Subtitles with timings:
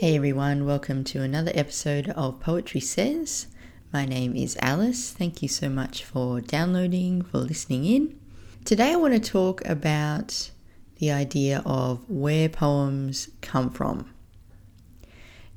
[0.00, 3.48] Hey everyone, welcome to another episode of Poetry Says.
[3.92, 5.10] My name is Alice.
[5.10, 8.18] Thank you so much for downloading, for listening in.
[8.64, 10.52] Today I want to talk about
[10.96, 14.10] the idea of where poems come from.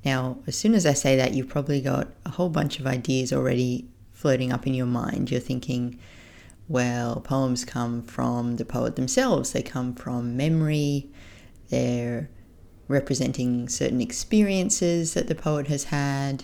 [0.04, 3.32] Now, as soon as I say that, you've probably got a whole bunch of ideas
[3.32, 5.32] already floating up in your mind.
[5.32, 5.98] You're thinking,
[6.68, 11.10] well, poems come from the poet themselves, they come from memory,
[11.70, 12.30] they're
[12.88, 16.44] representing certain experiences that the poet has had,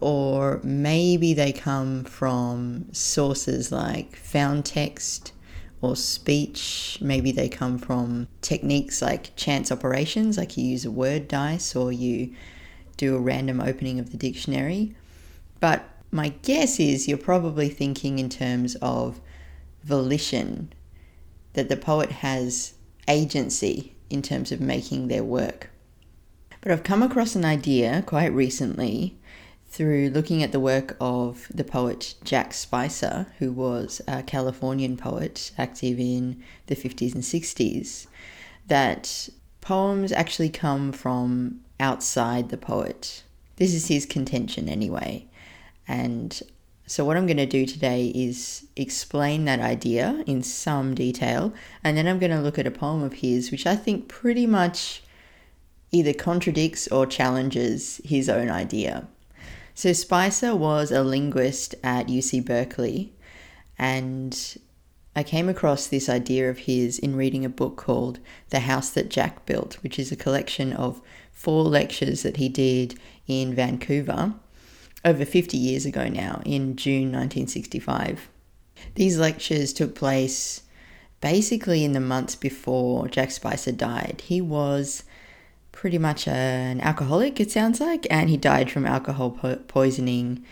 [0.00, 5.32] or maybe they come from sources like found text
[5.82, 6.98] or speech.
[7.00, 11.92] Maybe they come from techniques like chance operations, like you use a word dice or
[11.92, 12.34] you
[12.96, 14.94] do a random opening of the dictionary.
[15.58, 19.20] But my guess is you're probably thinking in terms of
[19.84, 20.72] volition,
[21.54, 22.74] that the poet has
[23.08, 25.70] agency in terms of making their work.
[26.60, 29.16] But I've come across an idea quite recently
[29.68, 35.52] through looking at the work of the poet Jack Spicer, who was a Californian poet
[35.56, 38.08] active in the 50s and 60s,
[38.66, 39.28] that
[39.60, 43.22] poems actually come from outside the poet.
[43.56, 45.26] This is his contention, anyway.
[45.86, 46.42] And
[46.90, 51.96] so, what I'm going to do today is explain that idea in some detail, and
[51.96, 55.00] then I'm going to look at a poem of his, which I think pretty much
[55.92, 59.06] either contradicts or challenges his own idea.
[59.72, 63.12] So, Spicer was a linguist at UC Berkeley,
[63.78, 64.56] and
[65.14, 68.18] I came across this idea of his in reading a book called
[68.48, 71.00] The House That Jack Built, which is a collection of
[71.30, 74.34] four lectures that he did in Vancouver
[75.04, 78.28] over 50 years ago now, in June 1965.
[78.94, 80.62] These lectures took place
[81.20, 84.22] basically in the months before Jack Spicer died.
[84.24, 85.04] He was
[85.72, 90.44] pretty much an alcoholic, it sounds like, and he died from alcohol po- poisoning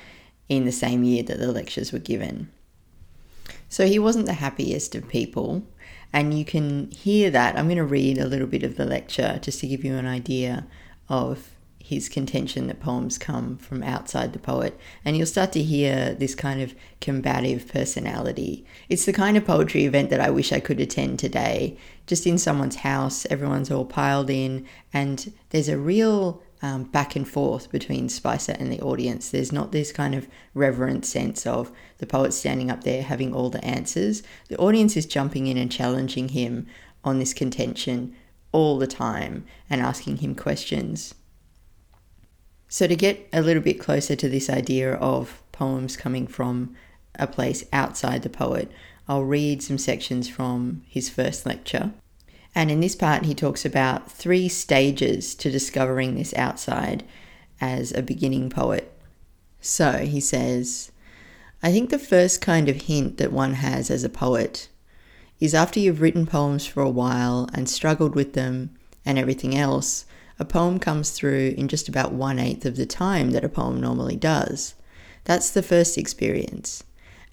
[0.49, 2.51] in the same year that the lectures were given.
[3.69, 5.63] So he wasn't the happiest of people,
[6.13, 7.59] and you can hear that.
[7.59, 10.07] I'm going to read a little bit of the lecture just to give you an
[10.07, 10.67] idea
[11.09, 11.51] of
[11.89, 16.35] his contention that poems come from outside the poet, and you'll start to hear this
[16.35, 18.67] kind of combative personality.
[18.91, 21.79] It's the kind of poetry event that I wish I could attend today.
[22.07, 27.27] Just in someone's house, everyone's all piled in, and there's a real um, back and
[27.27, 29.31] forth between Spicer and the audience.
[29.31, 33.49] There's not this kind of reverent sense of the poet standing up there having all
[33.49, 34.23] the answers.
[34.49, 36.67] The audience is jumping in and challenging him
[37.03, 38.15] on this contention
[38.53, 41.15] all the time and asking him questions.
[42.79, 46.77] So, to get a little bit closer to this idea of poems coming from
[47.17, 48.71] a place outside the poet,
[49.09, 51.91] I'll read some sections from his first lecture.
[52.55, 57.03] And in this part, he talks about three stages to discovering this outside
[57.61, 58.97] as a beginning poet.
[59.61, 60.93] So he says,
[61.61, 64.69] I think the first kind of hint that one has as a poet
[65.41, 68.71] is after you've written poems for a while and struggled with them
[69.05, 70.05] and everything else,
[70.39, 73.81] a poem comes through in just about one eighth of the time that a poem
[73.81, 74.75] normally does.
[75.25, 76.85] That's the first experience.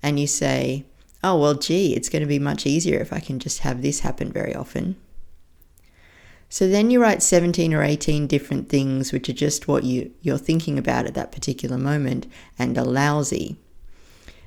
[0.01, 0.85] And you say,
[1.23, 4.01] oh, well, gee, it's going to be much easier if I can just have this
[4.01, 4.95] happen very often.
[6.49, 10.37] So then you write 17 or 18 different things which are just what you, you're
[10.37, 12.27] thinking about at that particular moment
[12.57, 13.57] and are lousy.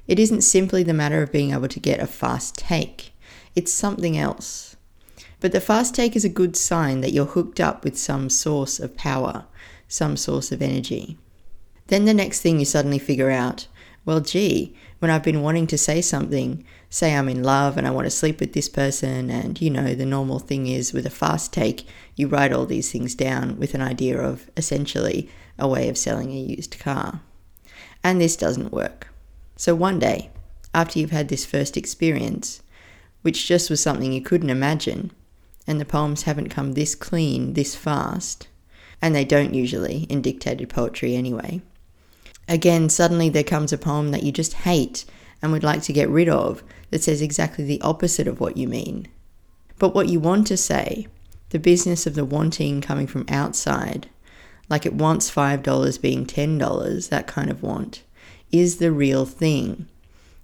[0.06, 3.12] It isn't simply the matter of being able to get a fast take,
[3.54, 4.67] it's something else.
[5.40, 8.80] But the fast take is a good sign that you're hooked up with some source
[8.80, 9.44] of power,
[9.86, 11.16] some source of energy.
[11.86, 13.66] Then the next thing you suddenly figure out
[14.08, 17.90] well, gee, when I've been wanting to say something, say I'm in love and I
[17.90, 21.10] want to sleep with this person, and you know, the normal thing is with a
[21.10, 25.28] fast take, you write all these things down with an idea of essentially
[25.58, 27.20] a way of selling a used car.
[28.02, 29.08] And this doesn't work.
[29.56, 30.30] So one day,
[30.72, 32.62] after you've had this first experience,
[33.20, 35.10] which just was something you couldn't imagine,
[35.68, 38.48] and the poems haven't come this clean, this fast,
[39.02, 41.60] and they don't usually in dictated poetry anyway.
[42.48, 45.04] Again, suddenly there comes a poem that you just hate
[45.42, 48.66] and would like to get rid of that says exactly the opposite of what you
[48.66, 49.06] mean.
[49.78, 51.06] But what you want to say,
[51.50, 54.08] the business of the wanting coming from outside,
[54.70, 58.02] like it wants $5 being $10, that kind of want,
[58.50, 59.86] is the real thing.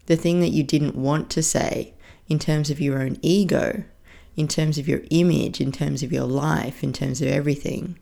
[0.04, 1.94] The thing that you didn't want to say
[2.28, 3.84] in terms of your own ego,
[4.36, 7.98] in terms of your image, in terms of your life, in terms of everything.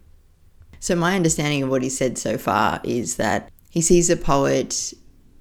[0.81, 4.93] So, my understanding of what he said so far is that he sees a poet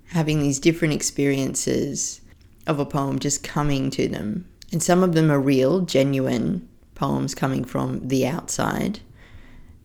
[0.07, 2.21] having these different experiences
[2.67, 4.47] of a poem just coming to them.
[4.71, 8.99] And some of them are real, genuine poems coming from the outside,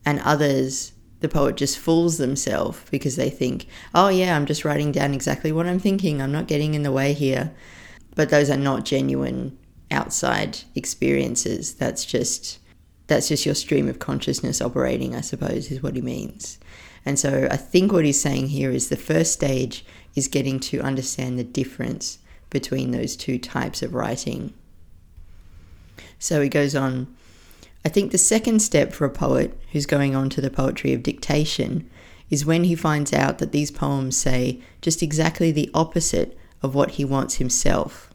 [0.04, 4.92] and others the poet just fools themselves because they think, oh, yeah, I'm just writing
[4.92, 6.20] down exactly what I'm thinking.
[6.20, 7.52] I'm not getting in the way here.
[8.14, 9.56] But those are not genuine
[9.90, 11.74] outside experiences.
[11.74, 12.58] That's just
[13.06, 16.58] that's just your stream of consciousness operating, I suppose, is what he means.
[17.04, 19.84] And so I think what he's saying here is the first stage
[20.16, 22.18] is getting to understand the difference
[22.50, 24.52] between those two types of writing.
[26.18, 27.14] So he goes on
[27.86, 31.04] I think the second step for a poet who's going on to the poetry of
[31.04, 31.88] dictation
[32.28, 36.92] is when he finds out that these poems say just exactly the opposite of what
[36.92, 38.12] he wants himself.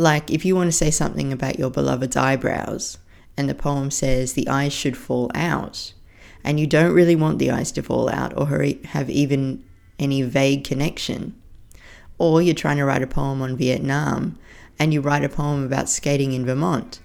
[0.00, 2.96] Like if you want to say something about your beloved's eyebrows,
[3.36, 5.92] and the poem says the eyes should fall out,
[6.42, 8.46] and you don't really want the eyes to fall out or
[8.86, 9.62] have even
[9.98, 11.34] any vague connection.
[12.18, 14.38] Or you're trying to write a poem on Vietnam,
[14.78, 17.00] and you write a poem about skating in Vermont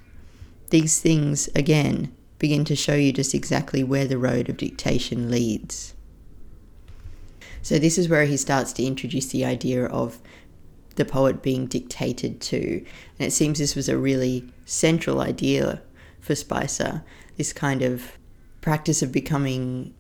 [0.69, 5.94] these things, again, begin to show you just exactly where the road of dictation leads.
[7.62, 10.19] So, this is where he starts to introduce the idea of
[10.95, 12.86] the poet being dictated to.
[13.19, 15.81] And it seems this was a really central idea
[16.19, 17.03] for Spicer
[17.38, 18.18] this kind of
[18.62, 19.94] practice of becoming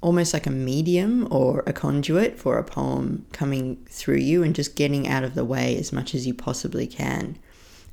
[0.00, 4.76] almost like a medium or a conduit for a poem coming through you and just
[4.76, 7.38] getting out of the way as much as you possibly can.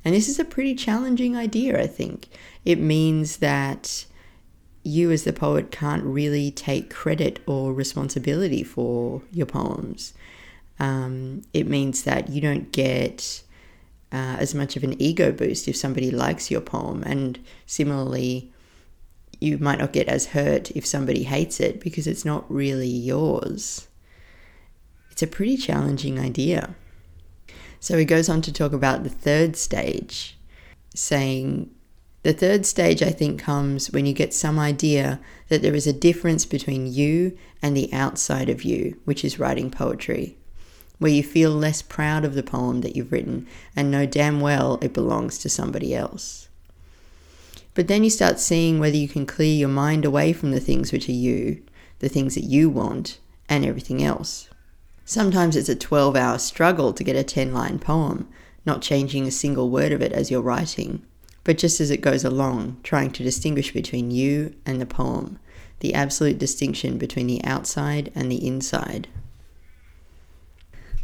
[0.04, 2.28] And this is a pretty challenging idea, I think.
[2.64, 4.04] It means that
[4.82, 10.12] you, as the poet, can't really take credit or responsibility for your poems.
[10.78, 13.42] Um, it means that you don't get
[14.12, 17.02] uh, as much of an ego boost if somebody likes your poem.
[17.04, 18.52] And similarly,
[19.40, 23.88] you might not get as hurt if somebody hates it because it's not really yours.
[25.10, 26.74] It's a pretty challenging idea.
[27.80, 30.38] So he goes on to talk about the third stage,
[30.94, 31.70] saying,
[32.22, 35.92] The third stage, I think, comes when you get some idea that there is a
[35.92, 40.38] difference between you and the outside of you, which is writing poetry,
[41.02, 44.78] where you feel less proud of the poem that you've written and know damn well
[44.80, 46.48] it belongs to somebody else.
[47.74, 50.92] But then you start seeing whether you can clear your mind away from the things
[50.92, 51.62] which are you,
[51.98, 53.18] the things that you want,
[53.48, 54.48] and everything else.
[55.04, 58.28] Sometimes it's a 12 hour struggle to get a 10 line poem,
[58.64, 61.02] not changing a single word of it as you're writing,
[61.44, 65.38] but just as it goes along, trying to distinguish between you and the poem,
[65.80, 69.08] the absolute distinction between the outside and the inside.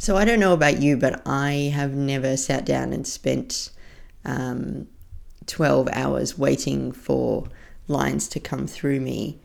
[0.01, 3.69] So I don't know about you, but I have never sat down and spent
[4.23, 4.87] um,
[5.45, 7.49] 12 hours waiting for
[7.89, 9.41] lines to come through me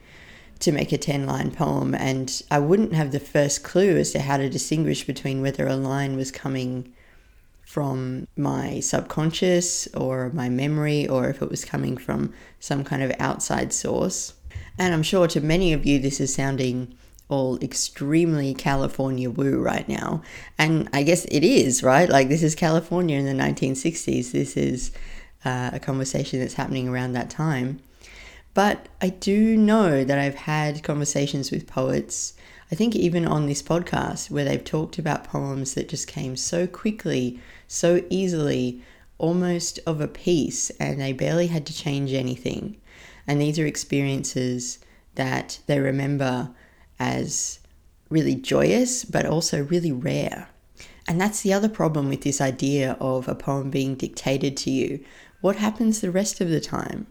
[0.60, 4.20] to make a 10 line poem, and I wouldn't have the first clue as to
[4.20, 6.94] how to distinguish between whether a line was coming
[7.66, 13.10] from my subconscious or my memory or if it was coming from some kind of
[13.18, 14.34] outside source.
[14.78, 16.96] And I'm sure to many of you, this is sounding
[17.34, 20.22] all extremely California woo right now.
[20.56, 22.08] And I guess it is, right?
[22.08, 24.30] Like, this is California in the 1960s.
[24.30, 24.92] This is
[25.44, 27.80] uh, a conversation that's happening around that time.
[28.54, 32.34] But I do know that I've had conversations with poets,
[32.70, 36.68] I think even on this podcast, where they've talked about poems that just came so
[36.68, 38.80] quickly, so easily,
[39.18, 42.76] almost of a piece, and they barely had to change anything.
[43.26, 44.78] And these are experiences
[45.16, 46.50] that they remember
[46.98, 47.60] as
[48.10, 50.48] really joyous, but also really rare.
[51.06, 55.04] And that's the other problem with this idea of a poem being dictated to you.
[55.40, 57.06] What happens the rest of the time?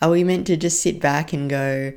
[0.00, 1.92] Are we meant to just sit back and go,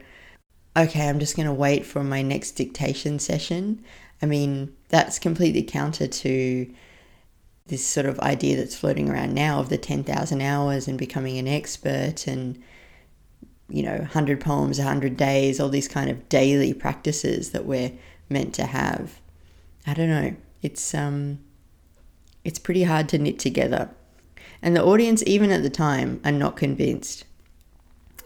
[0.76, 3.84] okay, I'm just going to wait for my next dictation session?
[4.22, 6.74] I mean, that's completely counter to
[7.68, 11.48] this sort of idea that's floating around now of the 10,000 hours and becoming an
[11.48, 12.62] expert and,
[13.70, 17.92] you know, 100 poems, 100 days, all these kind of daily practices that we're
[18.30, 19.20] meant to have.
[19.86, 20.36] I don't know.
[20.62, 21.40] It's, um,
[22.44, 23.90] it's pretty hard to knit together.
[24.62, 27.26] And the audience, even at the time, are not convinced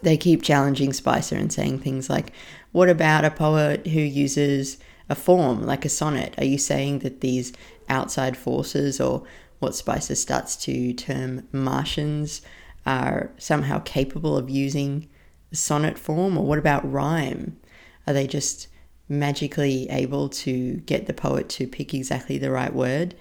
[0.03, 2.31] they keep challenging Spicer and saying things like,
[2.71, 4.77] What about a poet who uses
[5.09, 6.35] a form like a sonnet?
[6.37, 7.53] Are you saying that these
[7.89, 9.23] outside forces, or
[9.59, 12.41] what Spicer starts to term Martians,
[12.85, 15.07] are somehow capable of using
[15.53, 16.37] sonnet form?
[16.37, 17.57] Or what about rhyme?
[18.05, 18.67] Are they just
[19.07, 23.15] magically able to get the poet to pick exactly the right word?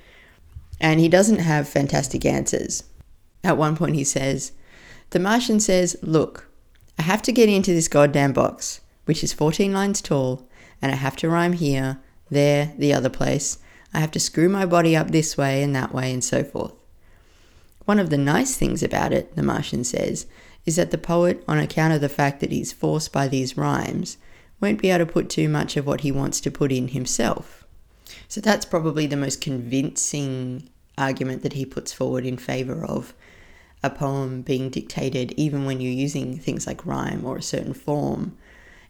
[0.81, 2.85] And he doesn't have fantastic answers.
[3.45, 4.53] At one point, he says,
[5.11, 6.49] The Martian says, Look,
[6.99, 10.49] I have to get into this goddamn box, which is 14 lines tall,
[10.81, 13.59] and I have to rhyme here, there, the other place.
[13.95, 16.73] I have to screw my body up this way and that way and so forth.
[17.85, 20.27] One of the nice things about it, the Martian says,
[20.65, 24.17] is that the poet, on account of the fact that he's forced by these rhymes,
[24.61, 27.67] won't be able to put too much of what he wants to put in himself.
[28.29, 33.15] So that's probably the most convincing argument that he puts forward in favor of
[33.83, 38.37] a poem being dictated, even when you're using things like rhyme or a certain form.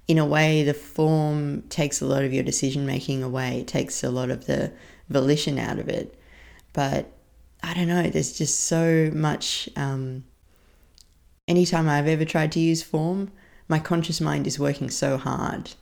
[0.07, 4.05] In a way, the form takes a lot of your decision making away, it takes
[4.05, 4.73] a lot of the
[5.09, 6.19] volition out of it.
[6.75, 7.11] But
[7.63, 9.71] I don't know, there's just so much.
[9.77, 10.25] Um,
[11.49, 13.31] anytime I've ever tried to use form,
[13.69, 15.73] my conscious mind is working so hard.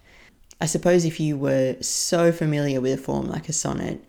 [0.60, 4.04] I suppose if you were so familiar with a form like a sonnet,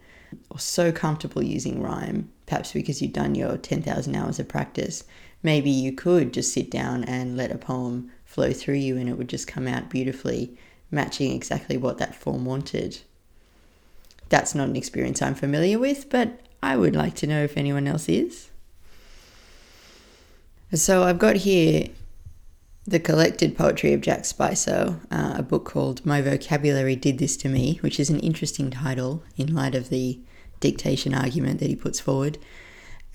[0.50, 5.04] or so comfortable using rhyme, perhaps because you've done your 10,000 hours of practice,
[5.44, 9.18] maybe you could just sit down and let a poem flow through you and it
[9.18, 10.56] would just come out beautifully,
[10.90, 13.00] matching exactly what that form wanted.
[14.30, 17.88] That's not an experience I'm familiar with, but I would like to know if anyone
[17.88, 18.51] else is.
[20.74, 21.90] So I've got here
[22.86, 27.50] the collected poetry of Jack Spicer, uh, a book called My Vocabulary Did This to
[27.50, 30.22] Me, which is an interesting title in light of the
[30.62, 32.38] dictation argument that he puts forward.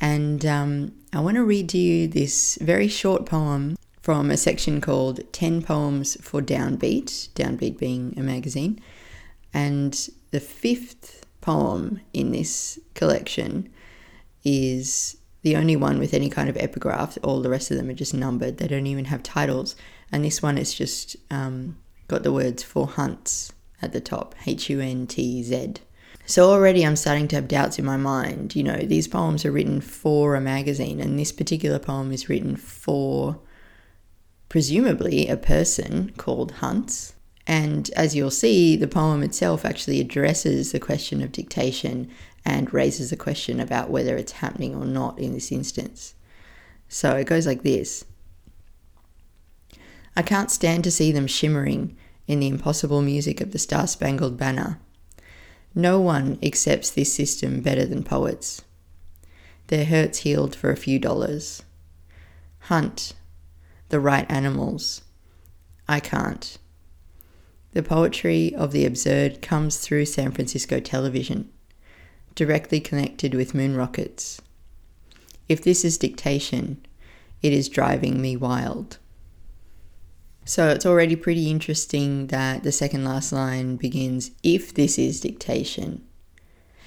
[0.03, 4.83] And um, I want to read to you this very short poem from a section
[4.83, 8.79] called 10 Poems for Downbeat, Downbeat being a magazine.
[9.55, 13.71] And the fifth poem in this collection
[14.45, 17.17] is the only one with any kind of epigraph.
[17.23, 18.59] All the rest of them are just numbered.
[18.59, 19.77] They don't even have titles.
[20.11, 21.77] And this one is just um,
[22.09, 25.75] got the words for Huntz at the top H U N T Z.
[26.27, 28.57] So already I'm starting to have doubts in my mind.
[28.57, 32.57] You know, these poems are written for a magazine, and this particular poem is written
[32.57, 33.39] for
[34.49, 37.13] presumably a person called Huntz.
[37.47, 42.11] And as you'll see, the poem itself actually addresses the question of dictation
[42.47, 46.15] and raises a question about whether it's happening or not in this instance.
[46.89, 48.05] So it goes like this
[50.17, 54.39] I can't stand to see them shimmering in the impossible music of the Star Spangled
[54.39, 54.79] Banner.
[55.75, 58.63] No one accepts this system better than poets.
[59.67, 61.63] Their hurts healed for a few dollars.
[62.61, 63.13] Hunt
[63.89, 65.03] the right animals.
[65.89, 66.57] I can't.
[67.73, 71.51] The poetry of the absurd comes through San Francisco television
[72.37, 74.41] directly connected with moon rockets.
[75.49, 76.87] If this is dictation,
[77.43, 78.99] it is driving me wild.
[80.45, 86.07] So it's already pretty interesting that the second last line begins, if this is dictation.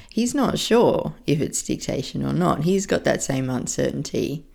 [0.10, 2.63] He's not sure if it's dictation or not.
[2.63, 4.46] He's got that same uncertainty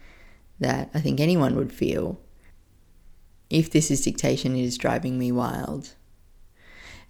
[0.59, 2.21] that I think anyone would feel.
[3.51, 5.95] If this is dictation, it is driving me wild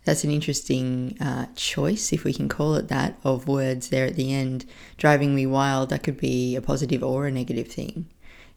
[0.04, 4.16] that's an interesting uh, choice, if we can call it that, of words there at
[4.16, 4.66] the end.
[4.98, 8.06] Driving me wild, that could be a positive or a negative thing.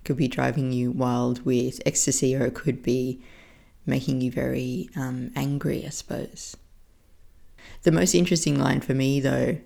[0.02, 3.22] It could be driving you wild with ecstasy, or it could be
[3.86, 6.58] making you very um, angry, I suppose.
[7.84, 9.58] The most interesting line for me, though,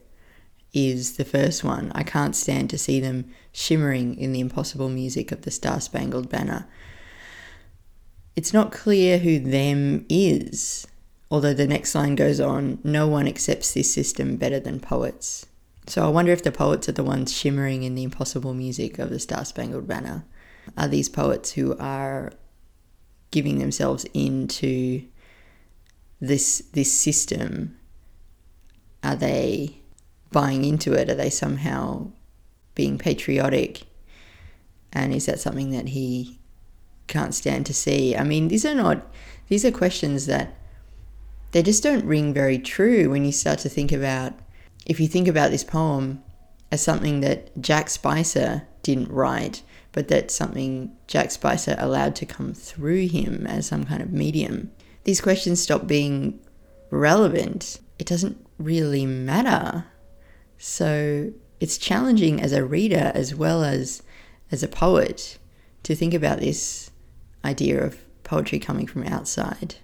[0.74, 1.92] is the first one.
[1.96, 6.30] I can't stand to see them shimmering in the impossible music of the Star Spangled
[6.30, 6.68] Banner.
[8.36, 10.88] It's not clear who them is
[11.32, 15.46] Although the next line goes on, no one accepts this system better than poets.
[15.88, 19.10] So I wonder if the poets are the ones shimmering in the impossible music of
[19.10, 20.26] the Star Spangled Banner.
[20.78, 22.34] Are these poets who are
[23.32, 25.08] giving themselves into
[26.20, 27.78] this this system?
[29.02, 29.78] Are they
[30.34, 31.10] buying into it?
[31.10, 32.12] Are they somehow
[32.76, 33.84] being patriotic?
[34.92, 36.40] And is that something that he
[37.08, 38.18] can't stand to see?
[38.18, 39.08] I mean, these are not
[39.48, 40.58] these are questions that
[41.52, 44.34] they just don't ring very true when you start to think about
[44.86, 46.24] if you think about this poem
[46.72, 52.54] as something that Jack Spicer didn't write, but that something Jack Spicer allowed to come
[52.54, 54.72] through him as some kind of medium.
[55.04, 56.40] These questions stop being
[56.90, 57.80] relevant.
[58.00, 59.86] It doesn't really matter.
[60.58, 64.02] So it's challenging as a reader as well as
[64.52, 65.38] as a poet
[65.84, 66.92] to think about this
[67.46, 69.76] idea of poetry coming from outside.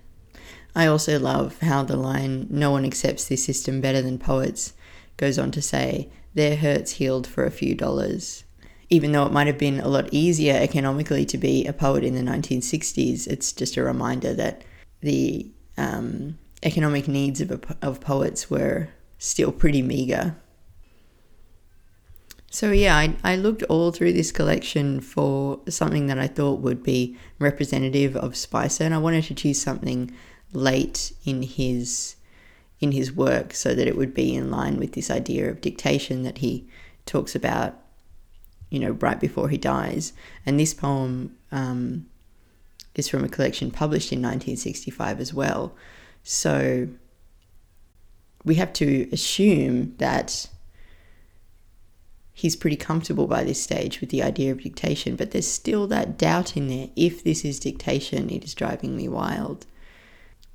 [0.78, 4.74] I also love how the line, no one accepts this system better than poets,
[5.18, 8.44] goes on to say, their hurts healed for a few dollars.
[8.92, 12.14] Even though it might have been a lot easier economically to be a poet in
[12.14, 14.64] the 1960s, it's just a reminder that
[15.02, 20.36] the um, economic needs of, of poets were still pretty meager.
[22.52, 26.84] So, yeah, I, I looked all through this collection for something that I thought would
[26.84, 30.14] be representative of Spicer, and I wanted to choose something
[30.54, 32.16] late in his
[32.80, 36.24] in his work so that it would be in line with this idea of dictation
[36.24, 36.68] that he
[37.06, 37.76] talks about
[38.70, 40.14] you know right before he dies
[40.46, 42.06] and this poem um,
[42.98, 45.74] is from a collection published in 1965 as well.
[46.24, 46.90] So
[48.44, 50.48] we have to assume that
[52.34, 56.18] he's pretty comfortable by this stage with the idea of dictation, but there's still that
[56.18, 56.90] doubt in there.
[56.96, 59.66] If this is dictation, it is driving me wild.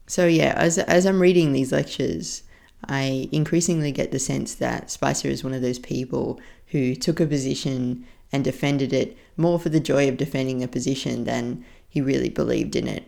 [0.06, 2.42] So, yeah, as, as I'm reading these lectures,
[2.86, 7.26] I increasingly get the sense that Spicer is one of those people who took a
[7.26, 12.30] position and defended it more for the joy of defending the position than he really
[12.30, 13.04] believed in it.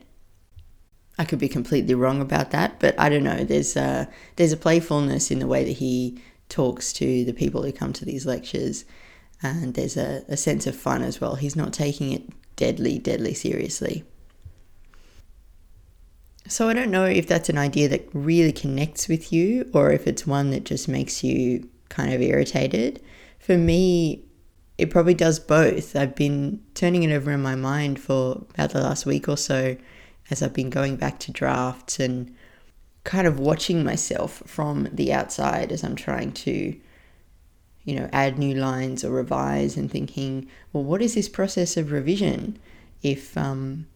[1.18, 3.44] I could be completely wrong about that, but I don't know.
[3.44, 7.72] There's a, there's a playfulness in the way that he talks to the people who
[7.72, 8.84] come to these lectures,
[9.42, 11.36] and there's a, a sense of fun as well.
[11.36, 12.22] He's not taking it
[12.56, 14.04] deadly, deadly seriously.
[16.46, 20.06] So I don't know if that's an idea that really connects with you or if
[20.06, 23.02] it's one that just makes you kind of irritated.
[23.38, 24.24] For me,
[24.76, 25.96] it probably does both.
[25.96, 29.76] I've been turning it over in my mind for about the last week or so
[30.30, 32.34] as I've been going back to drafts and
[33.04, 36.78] kind of watching myself from the outside as I'm trying to,
[37.84, 41.92] you know, add new lines or revise and thinking, well, what is this process of
[41.92, 42.58] revision
[43.02, 43.86] if um,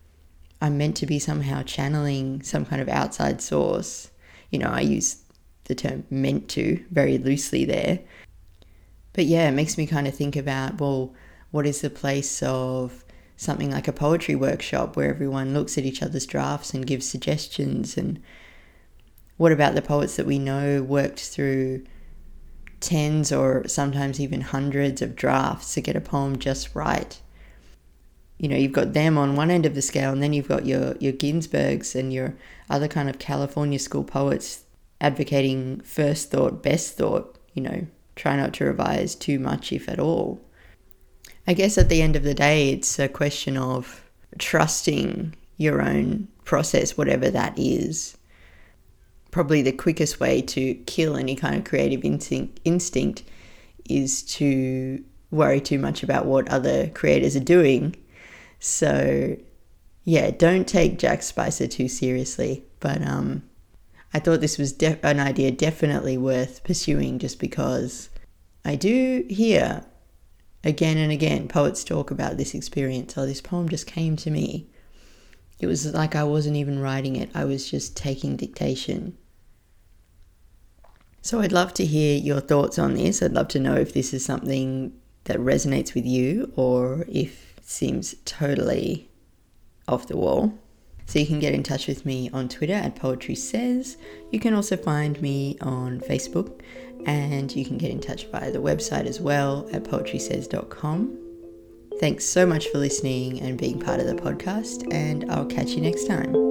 [0.61, 4.11] I'm meant to be somehow channeling some kind of outside source?
[4.51, 5.23] You know, I use
[5.65, 8.01] the term meant to very loosely there.
[9.13, 11.15] But yeah, it makes me kind of think about, well,
[11.51, 13.05] what is the place of
[13.37, 17.97] something like a poetry workshop where everyone looks at each other's drafts and gives suggestions
[17.97, 18.21] and
[19.37, 21.85] what about the poets that we know worked through
[22.81, 27.21] tens or sometimes even hundreds of drafts to get a poem just right?
[28.39, 30.67] You know, you've got them on one end of the scale, and then you've got
[30.67, 32.37] your, your Ginsbergs and your
[32.71, 34.65] other kind of California school poets
[35.01, 39.99] advocating first thought, best thought, you know, try not to revise too much, if at
[39.99, 40.41] all.
[41.47, 44.05] I guess at the end of the day, it's a question of
[44.39, 48.17] trusting your own process, whatever that is,
[49.31, 53.23] probably the quickest way to kill any kind of creative instinct, instinct
[53.89, 57.95] is to worry too much about what other creators are doing.
[58.59, 59.37] So,
[60.05, 62.65] yeah, don't take Jack Spicer too seriously.
[62.81, 63.43] But um,
[64.15, 68.09] I thought this was an idea definitely worth pursuing just because
[68.65, 69.85] I do hear
[70.65, 73.17] again and again poets talk about this experience.
[73.17, 74.69] Oh, this poem just came to me.
[75.61, 79.17] It was like I wasn't even writing it, I was just taking dictation.
[81.21, 83.23] So I'd love to hear your thoughts on this.
[83.23, 84.93] I'd love to know if this is something
[85.25, 89.11] that resonates with you or if seems totally
[89.87, 90.59] off the wall.
[91.07, 93.97] So you can get in touch with me on Twitter at Poetry Says.
[94.31, 96.61] You can also find me on Facebook
[97.07, 101.19] and you can get in touch via the website as well at poetrysays.com.
[102.01, 105.81] Thanks so much for listening and being part of the podcast, and I'll catch you
[105.81, 106.48] next time.